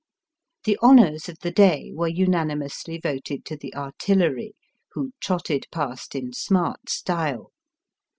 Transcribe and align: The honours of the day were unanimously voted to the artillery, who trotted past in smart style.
The 0.63 0.79
honours 0.81 1.29
of 1.29 1.37
the 1.41 1.51
day 1.51 1.91
were 1.93 2.07
unanimously 2.07 2.97
voted 2.97 3.45
to 3.45 3.55
the 3.55 3.75
artillery, 3.75 4.55
who 4.93 5.11
trotted 5.19 5.67
past 5.71 6.15
in 6.15 6.33
smart 6.33 6.89
style. 6.89 7.51